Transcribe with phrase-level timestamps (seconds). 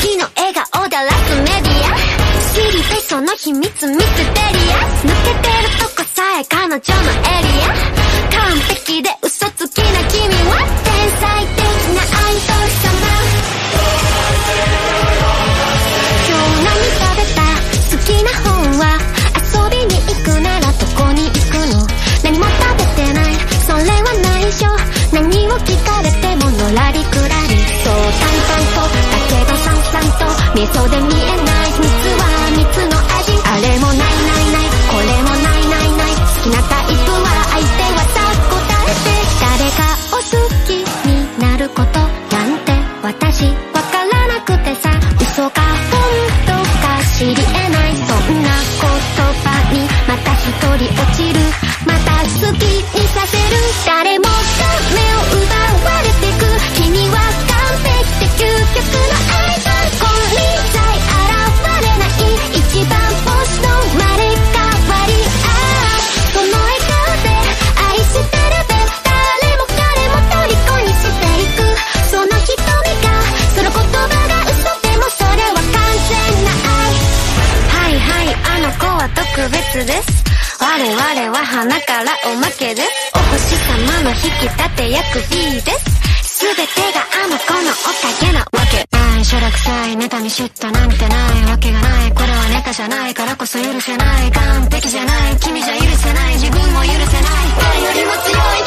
[0.00, 1.96] 君の笑顔だラストメディア。
[2.40, 7.95] スキリでその秘密ミステリア抜けてるとこさえ彼女のエリア。
[43.18, 43.65] 大喜
[78.66, 80.26] の子は特別です。
[80.58, 82.90] 我々は花からおまけです。
[83.14, 86.42] お星様の引き立て役 B です。
[86.42, 88.82] 全てがあの子のおかげなわけ。
[88.90, 92.12] ないしょらくさい妬み嫉妬なんてないわけがない。
[92.12, 94.32] これはネタじゃないからこそ許せない。
[94.32, 95.36] 完璧じゃない。
[95.38, 96.34] 君じゃ許せない。
[96.34, 97.06] 自分も許せない。
[97.62, 98.65] 誰よりも強い。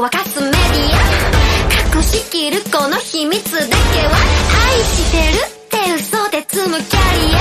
[0.00, 0.60] 沸かすメディ
[1.94, 1.96] ア。
[1.96, 4.16] 隠しきるこの秘密だけは
[4.72, 7.38] 愛してるって嘘で積むキャリア。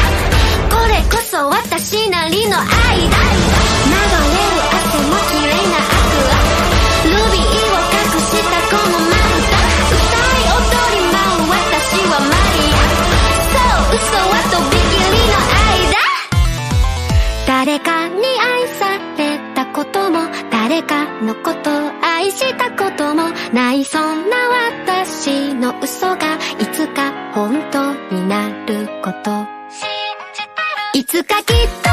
[0.69, 3.38] これこそ私なりの愛だ。
[25.81, 29.46] 嘘がいつか本当になること。
[30.94, 31.88] いつかきっと